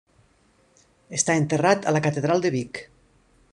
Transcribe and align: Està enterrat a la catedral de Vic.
Està 1.17 1.35
enterrat 1.43 1.85
a 1.85 1.95
la 1.97 2.03
catedral 2.09 2.45
de 2.47 2.55
Vic. 2.59 2.83